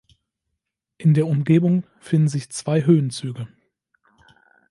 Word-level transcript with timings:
In 0.97 1.13
der 1.13 1.27
Umgebung 1.27 1.83
finden 1.99 2.27
sich 2.27 2.49
zwei 2.49 2.83
Höhenzüge. 2.83 3.47